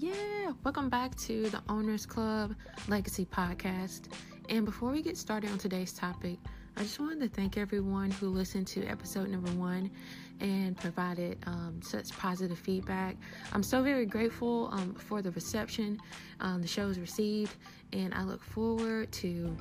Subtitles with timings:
[0.00, 2.54] Yeah, welcome back to the Owners Club
[2.86, 4.02] Legacy Podcast.
[4.48, 6.38] And before we get started on today's topic,
[6.76, 9.90] I just wanted to thank everyone who listened to episode number one
[10.38, 13.16] and provided um, such positive feedback.
[13.52, 15.98] I'm so very grateful um, for the reception
[16.38, 17.56] um, the show has received,
[17.92, 19.56] and I look forward to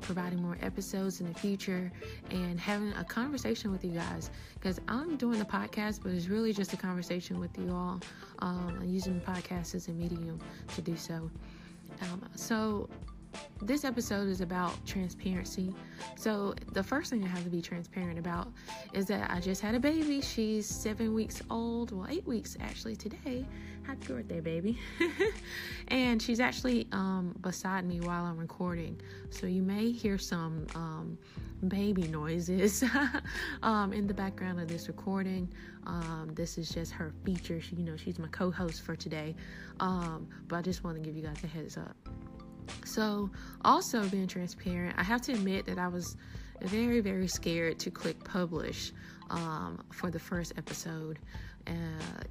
[0.00, 1.90] providing more episodes in the future
[2.30, 6.52] and having a conversation with you guys because I'm doing the podcast, but it's really
[6.52, 8.00] just a conversation with you all.
[8.40, 10.38] Um, using the podcast as a medium
[10.74, 11.30] to do so.
[12.02, 12.88] Um, so,
[13.60, 15.74] this episode is about transparency.
[16.16, 18.52] So, the first thing I have to be transparent about
[18.92, 20.20] is that I just had a baby.
[20.20, 23.44] She's seven weeks old, well, eight weeks actually today.
[23.82, 24.78] Happy birthday, baby.
[25.88, 29.00] and she's actually um, beside me while I'm recording.
[29.30, 31.18] So, you may hear some um,
[31.66, 32.84] baby noises
[33.62, 35.52] um, in the background of this recording.
[35.86, 37.60] Um, this is just her feature.
[37.60, 39.34] She, you know, she's my co host for today.
[39.80, 41.96] Um, but I just want to give you guys a heads up.
[42.84, 43.30] So,
[43.64, 46.16] also being transparent, I have to admit that I was
[46.62, 48.92] very, very scared to click publish
[49.30, 51.18] um, for the first episode.
[51.66, 51.72] Uh,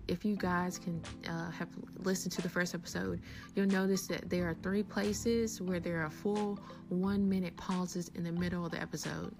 [0.07, 1.67] if you guys can uh, have
[1.99, 3.21] listened to the first episode,
[3.55, 8.23] you'll notice that there are three places where there are full one minute pauses in
[8.23, 9.35] the middle of the episode.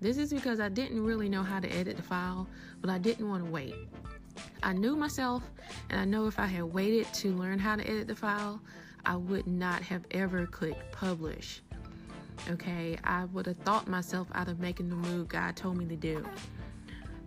[0.00, 2.46] This is because I didn't really know how to edit the file,
[2.80, 3.74] but I didn't want to wait.
[4.62, 5.42] I knew myself,
[5.90, 8.60] and I know if I had waited to learn how to edit the file,
[9.04, 11.62] I would not have ever clicked publish.
[12.50, 15.96] Okay, I would have thought myself out of making the move God told me to
[15.96, 16.24] do.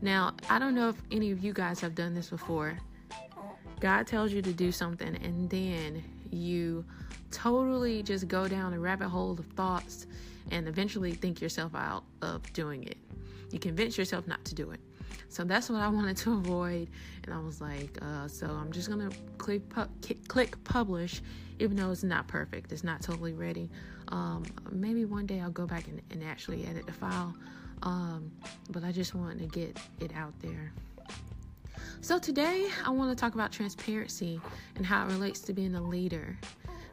[0.01, 2.77] Now, I don't know if any of you guys have done this before.
[3.79, 6.85] God tells you to do something, and then you
[7.29, 10.07] totally just go down a rabbit hole of thoughts
[10.51, 12.97] and eventually think yourself out of doing it.
[13.51, 14.79] You convince yourself not to do it.
[15.29, 16.89] So that's what I wanted to avoid,
[17.23, 21.21] and I was like, uh, so I'm just gonna click pu- click publish,
[21.61, 23.69] even though it's not perfect, it's not totally ready.
[24.07, 27.35] Um, maybe one day I'll go back and, and actually edit the file,
[27.83, 28.31] um,
[28.71, 30.73] but I just wanted to get it out there.
[32.01, 34.41] So today I want to talk about transparency
[34.75, 36.35] and how it relates to being a leader.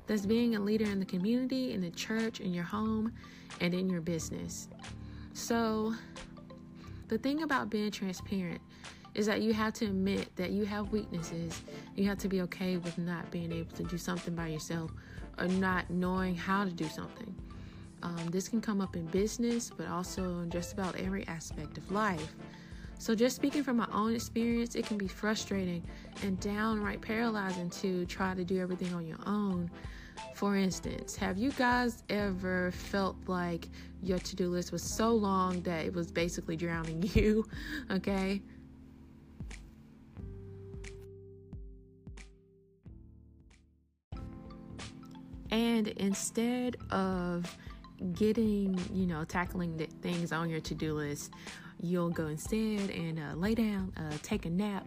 [0.06, 3.12] That's being a leader in the community, in the church, in your home,
[3.62, 4.68] and in your business.
[5.32, 5.94] So
[7.08, 8.60] the thing about being transparent
[9.18, 11.60] is that you have to admit that you have weaknesses.
[11.96, 14.92] You have to be okay with not being able to do something by yourself
[15.38, 17.34] or not knowing how to do something.
[18.04, 21.90] Um, this can come up in business, but also in just about every aspect of
[21.90, 22.36] life.
[23.00, 25.82] So, just speaking from my own experience, it can be frustrating
[26.22, 29.68] and downright paralyzing to try to do everything on your own
[30.34, 33.68] for instance, have you guys ever felt like
[34.02, 37.44] your to do list was so long that it was basically drowning you?
[37.90, 38.40] Okay.
[45.50, 47.56] And instead of
[48.12, 51.32] getting, you know, tackling the things on your to do list,
[51.80, 54.86] you'll go instead and uh, lay down, uh, take a nap,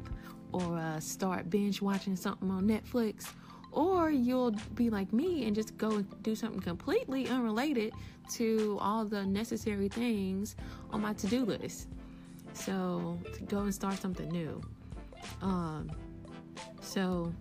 [0.54, 3.34] or uh, start binge watching something on Netflix.
[3.72, 7.94] Or you'll be like me and just go and do something completely unrelated
[8.34, 10.58] to all the necessary things
[10.92, 11.88] on my to-do list.
[12.54, 14.62] So to go and start something new.
[15.42, 15.90] Um
[16.82, 17.34] so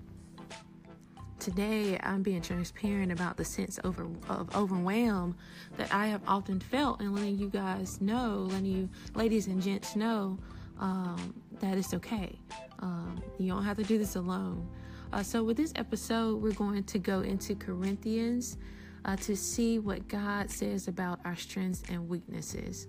[1.41, 5.37] today i'm being transparent about the sense of, of overwhelm
[5.77, 9.97] that i have often felt and letting you guys know letting you ladies and gents
[9.97, 10.39] know
[10.79, 12.39] um, that it's okay
[12.81, 14.69] um, you don't have to do this alone
[15.13, 18.59] uh, so, with this episode, we're going to go into Corinthians
[19.05, 22.87] uh, to see what God says about our strengths and weaknesses.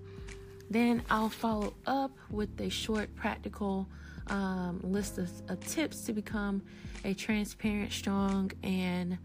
[0.71, 3.89] Then I'll follow up with a short, practical
[4.27, 6.61] um, list of, of, tips to become
[7.03, 9.17] a transparent, strong, and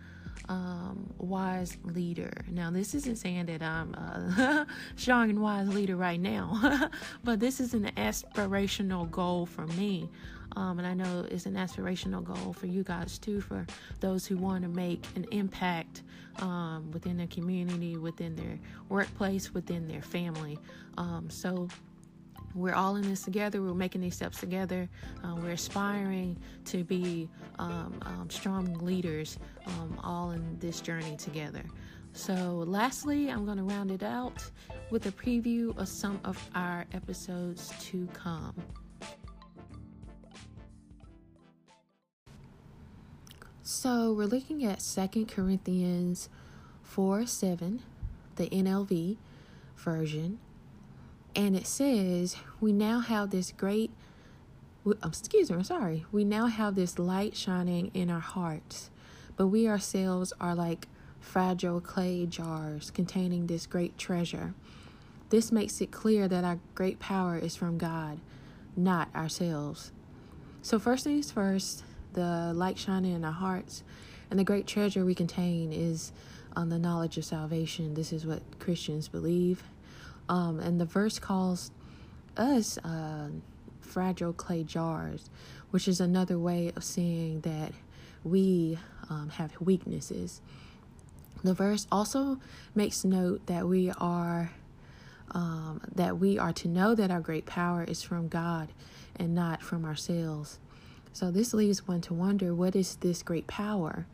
[0.49, 2.33] um, wise leader.
[2.49, 4.67] Now, this isn't saying that I'm a
[4.97, 6.91] strong and wise leader right now,
[7.25, 10.09] but this is an aspirational goal for me.
[10.55, 13.67] Um, and I know it's an aspirational goal for you guys too, for
[14.00, 16.03] those who want to make an impact
[16.39, 18.59] um, within their community, within their
[18.89, 20.59] workplace, within their family.
[20.97, 21.69] Um, so
[22.56, 23.61] we're all in this together.
[23.61, 24.88] We're making these steps together.
[25.23, 26.37] Uh, we're aspiring
[26.67, 31.62] to be um, um, strong leaders, um, all in this journey together.
[32.12, 34.43] So, lastly, I'm going to round it out
[34.91, 38.55] with a preview of some of our episodes to come.
[43.62, 46.29] So we're looking at Second Corinthians
[46.85, 47.82] 4 7,
[48.37, 49.17] the NLV
[49.76, 50.38] version.
[51.37, 53.91] And it says, We now have this great
[54.87, 56.06] um, excuse me, I'm sorry.
[56.12, 58.91] We now have this light shining in our hearts,
[59.37, 60.87] but we ourselves are like
[61.19, 64.55] fragile clay jars containing this great treasure.
[65.31, 68.21] This makes it clear that our great power is from God,
[68.77, 69.91] not ourselves.
[70.62, 71.82] So, first things first,
[72.12, 73.82] the light shining in our hearts
[74.31, 76.12] and the great treasure we contain is
[76.55, 77.94] on the knowledge of salvation.
[77.94, 79.65] This is what Christians believe.
[80.28, 81.70] Um, and the verse calls
[82.37, 83.28] us uh,
[83.81, 85.31] fragile clay jars,
[85.70, 87.73] which is another way of saying that
[88.25, 88.78] we
[89.08, 90.40] um, have weaknesses.
[91.44, 92.40] The verse also
[92.75, 94.50] makes note that we are
[95.32, 98.69] um, that we are to know that our great power is from God
[99.17, 100.58] and not from ourselves.
[101.12, 104.06] So this leaves one to wonder what is this great power?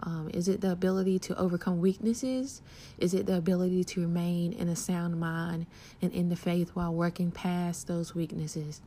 [0.00, 2.62] Um, is it the ability to overcome weaknesses?
[2.98, 5.66] Is it the ability to remain in a sound mind
[6.00, 8.80] and in the faith while working past those weaknesses?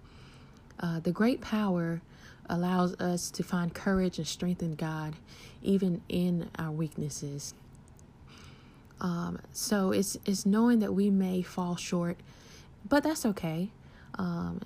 [0.80, 2.02] Uh, the great power
[2.50, 5.16] allows us to find courage and strength in God,
[5.62, 7.54] even in our weaknesses.
[9.00, 12.18] Um, so it's it's knowing that we may fall short,
[12.88, 13.70] but that's okay.
[14.18, 14.62] Um,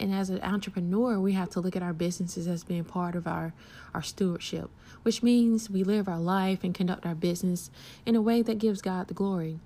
[0.00, 3.26] and as an entrepreneur, we have to look at our businesses as being part of
[3.26, 3.52] our,
[3.94, 4.70] our stewardship,
[5.02, 7.70] which means we live our life and conduct our business
[8.06, 9.60] in a way that gives God the glory.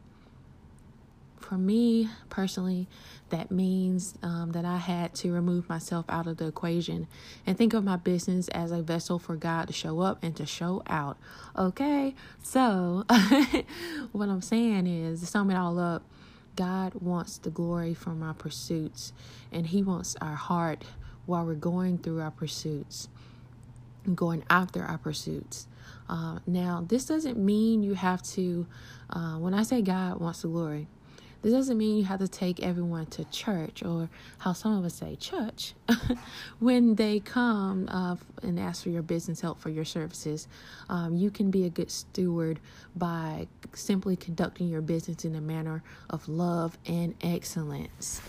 [1.39, 2.89] For me personally,
[3.29, 7.07] that means um, that I had to remove myself out of the equation
[7.47, 10.47] and think of my business as a vessel for God to show up and to
[10.47, 11.17] show out.
[11.57, 13.05] Okay, so
[14.13, 16.03] what I'm saying is, to sum it all up,
[16.57, 19.13] God wants the glory from our pursuits,
[19.53, 20.85] and He wants our heart
[21.27, 23.09] while we're going through our pursuits,
[24.15, 25.67] going after our pursuits.
[26.09, 28.67] Uh, now, this doesn't mean you have to,
[29.11, 30.87] uh, when I say God wants the glory,
[31.45, 34.09] this doesn't mean you have to take everyone to church or
[34.39, 35.75] how some of us say church
[36.59, 40.49] when they come uh, and ask for your business help for your services.
[40.89, 42.61] Um, you can be a good steward
[42.97, 48.23] by simply conducting your business in a manner of love and excellence.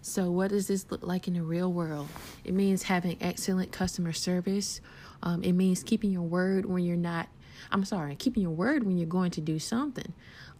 [0.00, 2.08] So, what does this look like in the real world?
[2.44, 4.80] It means having excellent customer service.
[5.24, 7.28] Um, it means keeping your word when you're not
[7.70, 10.12] I'm sorry, keeping your word when you're going to do something.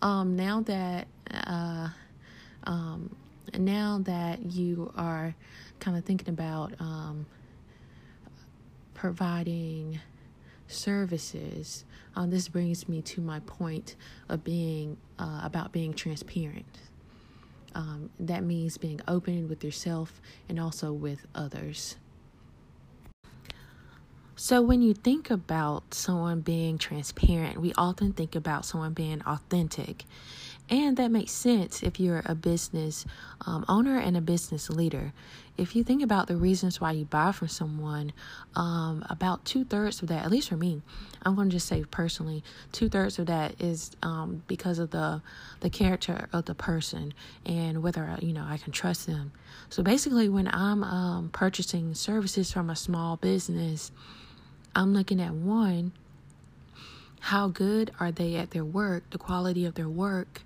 [0.03, 1.89] Um, now that uh,
[2.65, 3.15] um,
[3.59, 5.35] now that you are
[5.81, 7.27] kind of thinking about um,
[8.95, 10.01] providing
[10.67, 11.85] services,
[12.17, 13.97] um, this brings me to my point
[14.29, 16.81] of being uh, about being transparent.
[17.75, 21.97] Um, that means being open with yourself and also with others.
[24.37, 30.05] So, when you think about someone being transparent, we often think about someone being authentic.
[30.69, 33.05] And that makes sense if you're a business
[33.47, 35.13] um, owner and a business leader.
[35.57, 38.13] If you think about the reasons why you buy from someone,
[38.57, 40.83] um, about two thirds of that, at least for me,
[41.23, 42.43] I'm going to just say personally,
[42.73, 45.23] two thirds of that is um, because of the
[45.61, 47.15] the character of the person
[47.47, 49.31] and whether you know I can trust them.
[49.69, 53.93] So basically, when I'm um, purchasing services from a small business
[54.75, 55.93] I'm looking at one,
[57.21, 60.43] how good are they at their work, the quality of their work.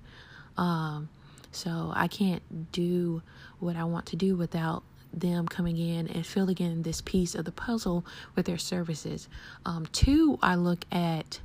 [0.57, 1.09] Um,
[1.51, 3.23] so I can't do
[3.59, 4.83] what I want to do without
[5.13, 8.05] them coming in and filling in this piece of the puzzle
[8.37, 9.29] with their services.
[9.65, 11.41] Um, two, I look at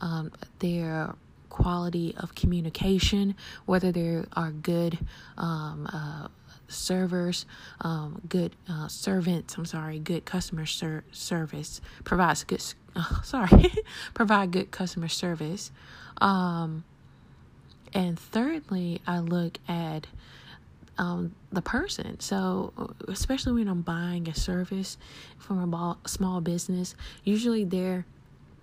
[0.00, 1.14] um, their
[1.50, 3.34] quality of communication,
[3.66, 4.98] whether they are good
[5.36, 6.28] um, uh,
[6.68, 7.44] servers,
[7.82, 9.56] um, good uh, servants.
[9.58, 12.62] I'm sorry, good customer ser- service provides good.
[12.96, 13.72] Uh, sorry,
[14.14, 15.70] provide good customer service.
[16.20, 16.84] Um,
[17.92, 20.06] and thirdly, I look at
[20.98, 22.20] um, the person.
[22.20, 24.98] So, especially when I'm buying a service
[25.38, 28.04] from a small business, usually they're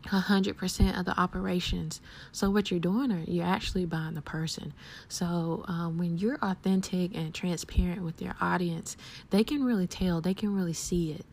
[0.07, 2.01] 100% of the operations.
[2.31, 4.73] So, what you're doing, are you're actually buying the person.
[5.09, 8.97] So, um, when you're authentic and transparent with your audience,
[9.29, 11.25] they can really tell, they can really see it,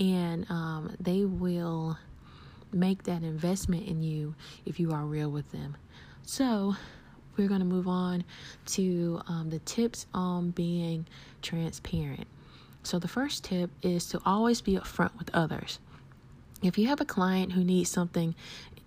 [0.00, 1.98] and um, they will
[2.72, 4.34] make that investment in you
[4.66, 5.76] if you are real with them.
[6.22, 6.76] So,
[7.36, 8.24] we're going to move on
[8.66, 11.06] to um, the tips on being
[11.42, 12.26] transparent.
[12.82, 15.78] So, the first tip is to always be upfront with others.
[16.64, 18.34] If you have a client who needs something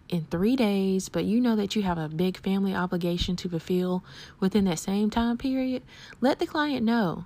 [0.09, 4.03] in three days, but you know that you have a big family obligation to fulfill
[4.39, 5.83] within that same time period,
[6.21, 7.25] let the client know.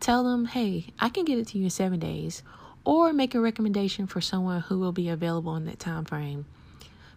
[0.00, 2.42] Tell them, hey, I can get it to you in seven days,
[2.84, 6.46] or make a recommendation for someone who will be available in that time frame.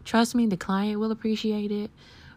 [0.06, 1.92] Trust me, the client will appreciate it.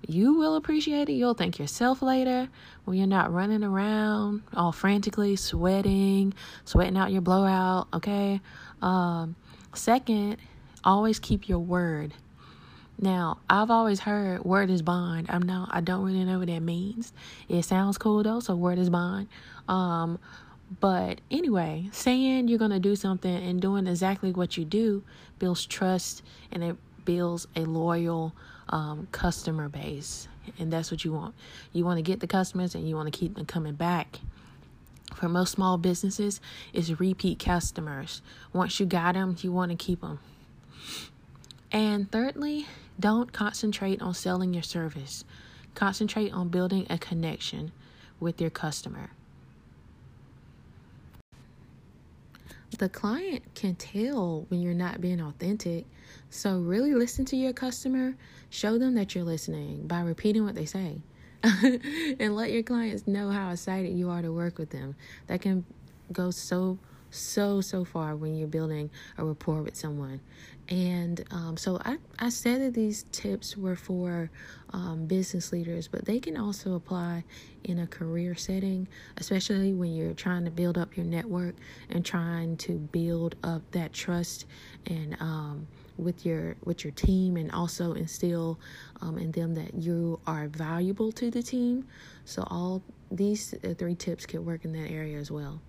[0.07, 1.13] you will appreciate it.
[1.13, 2.49] You'll thank yourself later
[2.85, 7.89] when you're not running around all frantically, sweating, sweating out your blowout.
[7.93, 8.41] Okay.
[8.83, 9.37] Um,
[9.75, 10.37] second,
[10.83, 12.15] always keep your word.
[12.99, 15.27] Now, I've always heard word is bond.
[15.29, 17.13] I'm not I don't really know what that means.
[17.49, 19.29] It sounds cool though, so word is bond.
[19.69, 20.19] Um
[20.81, 25.03] but anyway, saying you're going to do something and doing exactly what you do
[25.39, 28.35] builds trust and it builds a loyal
[28.71, 30.27] um, customer base.
[30.59, 31.35] And that's what you want.
[31.73, 34.21] You want to get the customers and you want to keep them coming back.
[35.15, 36.41] For most small businesses,
[36.73, 38.21] is repeat customers.
[38.53, 40.19] Once you got them, you want to keep them.
[41.71, 42.67] And thirdly,
[42.99, 45.25] don't concentrate on selling your service.
[45.75, 47.73] Concentrate on building a connection
[48.21, 49.11] with your customer.
[52.79, 55.87] The client can tell when you're not being authentic.
[56.31, 58.17] So, really listen to your customer.
[58.51, 60.99] Show them that you're listening by repeating what they say.
[62.19, 64.95] and let your clients know how excited you are to work with them.
[65.27, 65.65] That can
[66.13, 66.79] go so
[67.11, 70.21] so so far when you're building a rapport with someone
[70.69, 74.31] and um, so I, I said that these tips were for
[74.73, 77.23] um, business leaders but they can also apply
[77.63, 81.55] in a career setting especially when you're trying to build up your network
[81.89, 84.47] and trying to build up that trust
[84.87, 88.59] and um, with your with your team and also instill
[89.01, 91.87] um, in them that you are valuable to the team
[92.25, 95.61] so all these uh, three tips could work in that area as well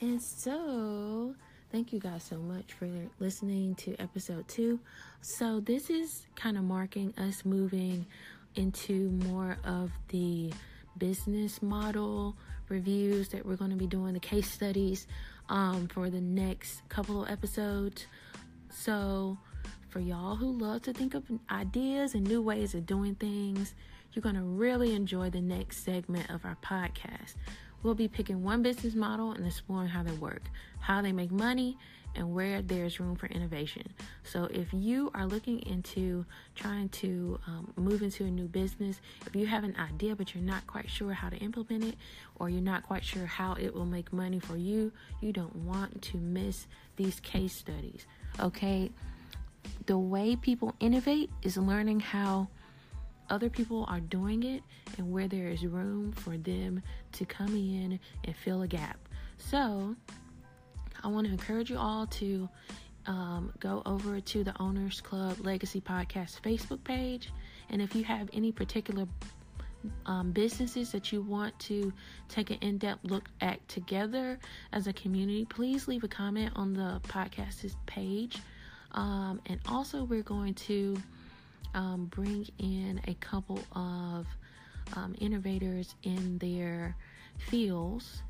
[0.00, 1.34] and so,
[1.72, 2.88] thank you guys so much for
[3.18, 4.78] listening to episode two.
[5.22, 8.06] So, this is kind of marking us moving
[8.54, 10.52] into more of the
[10.98, 12.36] business model
[12.68, 15.06] reviews that we're going to be doing, the case studies
[15.48, 18.06] um, for the next couple of episodes.
[18.70, 19.38] So,
[19.88, 23.74] for y'all who love to think of ideas and new ways of doing things,
[24.12, 27.34] you're going to really enjoy the next segment of our podcast.
[27.82, 30.42] We'll be picking one business model and exploring how they work,
[30.80, 31.78] how they make money,
[32.18, 33.84] and where there's room for innovation.
[34.24, 39.36] So, if you are looking into trying to um, move into a new business, if
[39.36, 41.94] you have an idea but you're not quite sure how to implement it,
[42.38, 46.02] or you're not quite sure how it will make money for you, you don't want
[46.02, 48.04] to miss these case studies.
[48.40, 48.90] Okay,
[49.86, 52.48] the way people innovate is learning how
[53.30, 54.62] other people are doing it
[54.96, 56.82] and where there is room for them
[57.12, 58.98] to come in and fill a gap.
[59.36, 59.94] So,
[61.02, 62.48] I want to encourage you all to
[63.06, 67.32] um, go over to the Owners Club Legacy Podcast Facebook page.
[67.70, 69.06] And if you have any particular
[70.06, 71.92] um, businesses that you want to
[72.28, 74.38] take an in depth look at together
[74.72, 78.38] as a community, please leave a comment on the podcast's page.
[78.92, 80.96] Um, and also, we're going to
[81.74, 84.26] um, bring in a couple of
[84.96, 86.96] um, innovators in their
[87.38, 88.22] fields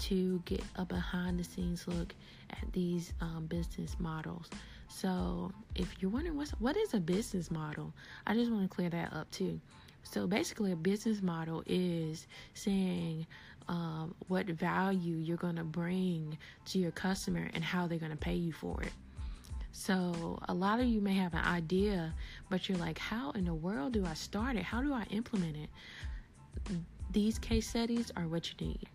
[0.00, 2.14] to get a behind the scenes look
[2.50, 4.48] at these um, business models.
[4.88, 7.92] So, if you're wondering what's what is a business model,
[8.26, 9.60] I just want to clear that up too.
[10.02, 13.26] So, basically, a business model is saying
[13.68, 18.16] um, what value you're going to bring to your customer and how they're going to
[18.16, 18.92] pay you for it.
[19.72, 22.12] So, a lot of you may have an idea,
[22.48, 24.64] but you're like, how in the world do I start it?
[24.64, 25.70] How do I implement it?
[27.12, 28.88] These case studies are what you need.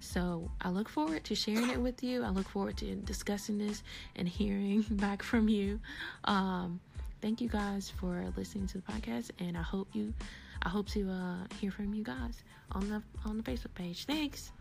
[0.00, 2.24] So, I look forward to sharing it with you.
[2.24, 3.82] I look forward to discussing this
[4.16, 5.80] and hearing back from you.
[6.24, 6.80] Um,
[7.20, 10.12] thank you guys for listening to the podcast, and I hope you,
[10.62, 12.42] I hope to uh, hear from you guys
[12.72, 14.04] on the on the Facebook page.
[14.06, 14.52] Thanks.